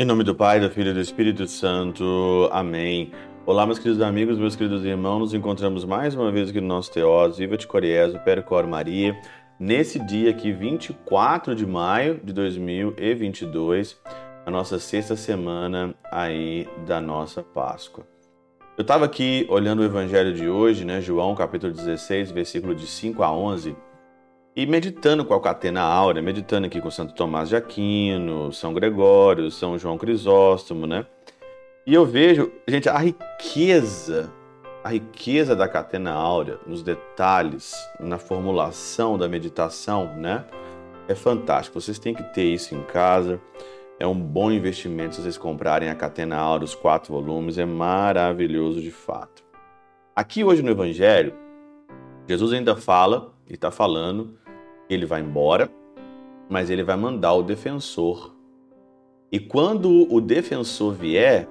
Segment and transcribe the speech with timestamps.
[0.00, 2.48] Em nome do Pai, do Filho e do Espírito Santo.
[2.50, 3.12] Amém.
[3.44, 5.18] Olá, meus queridos amigos, meus queridos irmãos.
[5.18, 7.36] Nos encontramos mais uma vez aqui no nosso Teós.
[7.36, 9.14] Viva de Coriezo, Percor Maria.
[9.58, 14.00] Nesse dia aqui, 24 de maio de 2022,
[14.46, 18.06] a nossa sexta semana aí da nossa Páscoa.
[18.78, 23.22] Eu estava aqui olhando o evangelho de hoje, né, João capítulo 16, versículo de 5
[23.22, 23.76] a 11,
[24.60, 29.50] e meditando com a Catena Áurea, meditando aqui com Santo Tomás de Aquino, São Gregório,
[29.50, 31.06] São João Crisóstomo, né?
[31.86, 34.30] E eu vejo, gente, a riqueza,
[34.84, 40.44] a riqueza da Catena Áurea, nos detalhes, na formulação da meditação, né?
[41.08, 41.80] É fantástico.
[41.80, 43.40] Vocês têm que ter isso em casa.
[43.98, 47.56] É um bom investimento se vocês comprarem a Catena Áurea, os quatro volumes.
[47.56, 49.42] É maravilhoso de fato.
[50.14, 51.32] Aqui hoje no Evangelho,
[52.28, 54.38] Jesus ainda fala, e está falando
[54.94, 55.70] ele vai embora,
[56.48, 58.34] mas ele vai mandar o defensor.
[59.30, 61.48] E quando o defensor vier,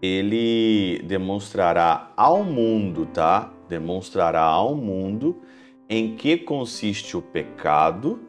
[0.00, 3.52] ele demonstrará ao mundo, tá?
[3.68, 5.36] Demonstrará ao mundo
[5.88, 8.20] em que consiste o pecado,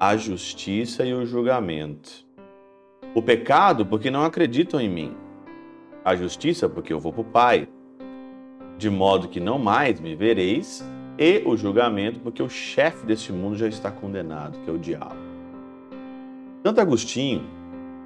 [0.00, 2.24] a justiça e o julgamento.
[3.14, 5.16] O pecado, porque não acreditam em mim.
[6.04, 7.68] A justiça, porque eu vou para o Pai.
[8.78, 10.84] De modo que não mais me vereis,
[11.18, 15.16] e o julgamento, porque o chefe deste mundo já está condenado, que é o diabo.
[16.64, 17.44] Santo Agostinho,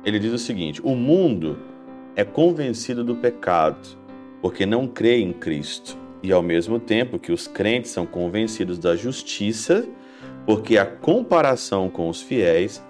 [0.05, 1.59] ele diz o seguinte: o mundo
[2.15, 3.89] é convencido do pecado,
[4.41, 8.95] porque não crê em Cristo, e ao mesmo tempo que os crentes são convencidos da
[8.95, 9.89] justiça,
[10.47, 12.83] porque a comparação com os fiéis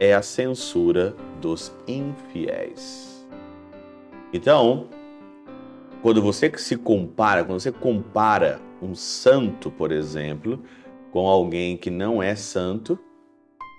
[0.00, 3.26] é a censura dos infiéis.
[4.32, 4.86] Então,
[6.02, 10.62] quando você se compara, quando você compara um santo, por exemplo,
[11.10, 12.98] com alguém que não é santo,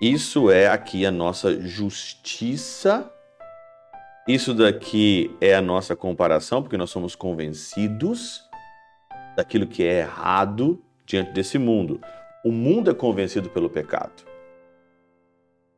[0.02, 3.11] isso é aqui a nossa justiça.
[4.27, 8.42] Isso daqui é a nossa comparação, porque nós somos convencidos
[9.36, 11.99] daquilo que é errado diante desse mundo.
[12.45, 14.23] O mundo é convencido pelo pecado,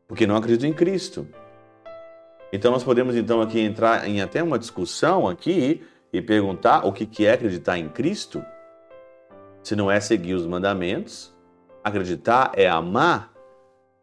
[0.07, 1.27] porque não acredita em Cristo.
[2.53, 5.81] Então nós podemos então aqui entrar em até uma discussão aqui
[6.11, 8.43] e perguntar o que é acreditar em Cristo
[9.63, 11.33] se não é seguir os mandamentos.
[11.83, 13.31] Acreditar é amar.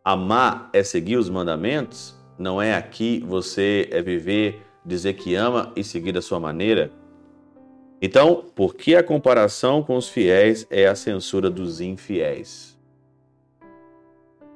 [0.05, 2.17] Amar é seguir os mandamentos.
[2.39, 6.91] Não é aqui você é viver, dizer que ama e seguir da sua maneira.
[8.01, 12.79] Então, por que a comparação com os fiéis é a censura dos infiéis?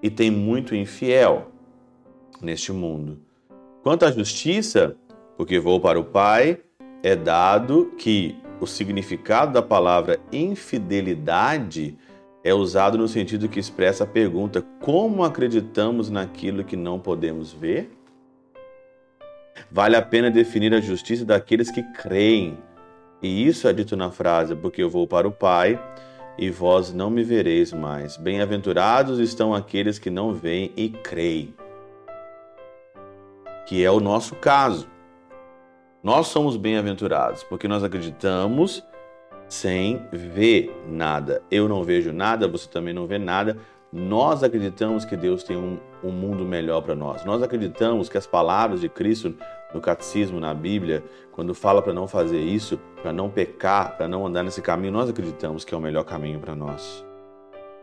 [0.01, 1.51] E tem muito infiel
[2.41, 3.19] neste mundo.
[3.83, 4.97] Quanto à justiça,
[5.37, 6.61] porque vou para o Pai,
[7.03, 11.99] é dado que o significado da palavra infidelidade
[12.45, 17.91] é usado no sentido que expressa a pergunta: como acreditamos naquilo que não podemos ver?
[19.69, 22.56] Vale a pena definir a justiça daqueles que creem.
[23.21, 25.81] E isso é dito na frase: porque eu vou para o Pai
[26.39, 28.17] e vós não me vereis mais.
[28.17, 31.53] Bem-aventurados estão aqueles que não veem e creem.
[33.67, 34.91] Que é o nosso caso.
[36.03, 38.83] Nós somos bem-aventurados porque nós acreditamos
[39.49, 41.41] sem ver nada.
[41.49, 43.57] Eu não vejo nada, você também não vê nada.
[43.93, 47.25] Nós acreditamos que Deus tem um, um mundo melhor para nós.
[47.25, 49.33] Nós acreditamos que as palavras de Cristo
[49.73, 54.27] no catecismo, na Bíblia, quando fala para não fazer isso, para não pecar, para não
[54.27, 57.05] andar nesse caminho, nós acreditamos que é o melhor caminho para nós.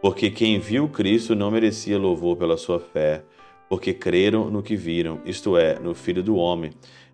[0.01, 3.23] Porque quem viu Cristo não merecia louvor pela sua fé,
[3.69, 6.71] porque creram no que viram, isto é, no Filho do Homem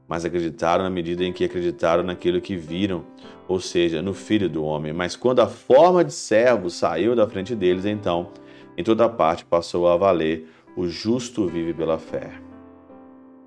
[0.08, 3.04] mas acreditaram na medida em que acreditaram naquilo que viram,
[3.48, 4.94] ou seja, no Filho do Homem.
[4.94, 8.30] Mas quando a forma de servo saiu da frente deles, então,
[8.78, 12.32] em toda parte passou a valer: o justo vive pela fé.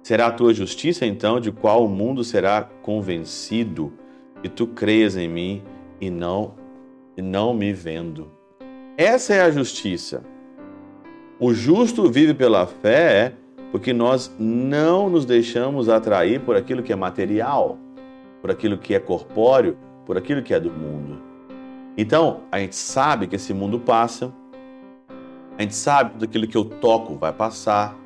[0.03, 3.93] Será a tua justiça, então, de qual o mundo será convencido,
[4.43, 5.63] e tu creias em mim
[6.01, 6.55] e não,
[7.17, 8.31] e não me vendo.
[8.97, 10.25] Essa é a justiça.
[11.39, 13.35] O justo vive pela fé
[13.71, 17.79] porque nós não nos deixamos atrair por aquilo que é material,
[18.41, 19.77] por aquilo que é corpóreo,
[20.07, 21.21] por aquilo que é do mundo.
[21.97, 24.33] Então, a gente sabe que esse mundo passa,
[25.59, 27.97] a gente sabe que tudo aquilo que eu toco vai passar,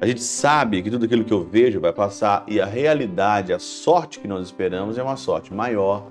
[0.00, 3.58] a gente sabe que tudo aquilo que eu vejo vai passar e a realidade, a
[3.58, 6.08] sorte que nós esperamos é uma sorte maior,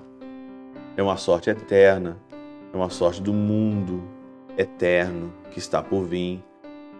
[0.96, 2.16] é uma sorte eterna,
[2.72, 4.02] é uma sorte do mundo
[4.58, 6.42] eterno que está por vir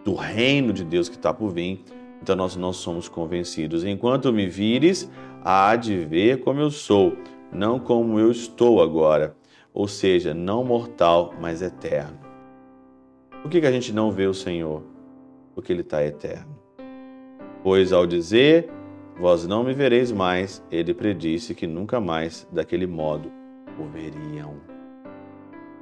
[0.05, 1.83] do reino de Deus que está por vir.
[2.23, 3.85] Então nós não somos convencidos.
[3.85, 5.11] Enquanto me vires,
[5.43, 7.17] há de ver como eu sou,
[7.51, 9.37] não como eu estou agora.
[9.73, 12.19] Ou seja, não mortal, mas eterno.
[13.43, 14.83] Por que, que a gente não vê o Senhor?
[15.55, 16.57] Porque Ele está eterno.
[17.63, 18.71] Pois ao dizer,
[19.19, 23.33] vós não me vereis mais, ele predisse que nunca mais daquele modo
[23.79, 24.55] o veriam.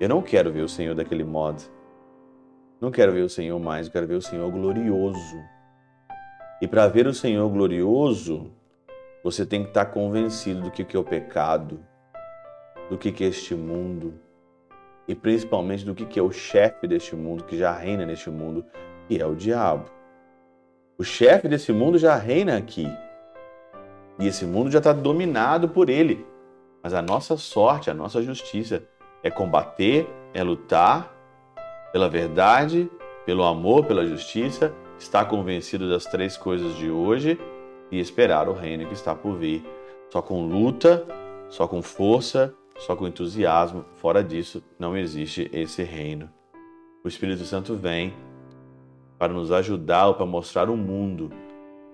[0.01, 1.63] Eu não quero ver o Senhor daquele modo.
[2.83, 5.41] Não quero ver o Senhor mais, quero ver o Senhor glorioso.
[6.61, 8.51] E para ver o Senhor glorioso,
[9.23, 11.79] você tem que estar convencido do que é o pecado,
[12.91, 14.15] do que é este mundo
[15.07, 18.65] e principalmente do que é o chefe deste mundo, que já reina neste mundo,
[19.07, 19.89] que é o diabo.
[20.99, 22.89] O chefe desse mundo já reina aqui.
[24.19, 26.27] E esse mundo já está dominado por ele.
[26.83, 28.83] Mas a nossa sorte, a nossa justiça
[29.23, 31.22] é combater, é lutar
[31.93, 32.91] pela verdade,
[33.27, 37.39] pelo amor, pela justiça, estar convencido das três coisas de hoje
[37.91, 39.65] e esperar o reino que está por vir.
[40.11, 41.07] Só com luta,
[41.49, 46.29] só com força, só com entusiasmo, fora disso não existe esse reino.
[47.05, 48.15] O Espírito Santo vem
[49.19, 51.31] para nos ajudar ou para mostrar ao mundo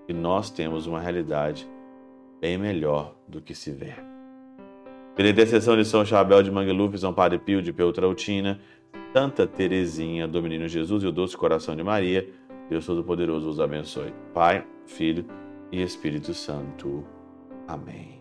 [0.07, 1.69] que nós temos uma realidade
[2.41, 3.93] bem melhor do que se vê.
[5.15, 8.59] Pela intercessão de São Chabel de Mangluf, São Padre Pio de Peltrautina,
[9.13, 12.29] Santa Teresinha do Menino Jesus e o Doce Coração de Maria,
[12.69, 14.13] Deus Todo-Poderoso os abençoe.
[14.33, 15.25] Pai, Filho
[15.71, 17.03] e Espírito Santo.
[17.67, 18.18] Amém.